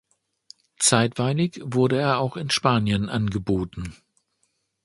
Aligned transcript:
Zeitweilig 0.77 1.61
wurde 1.63 1.99
er 1.99 2.17
auch 2.17 2.35
in 2.35 2.49
Spanien 2.49 3.07
angeboten. 3.07 3.93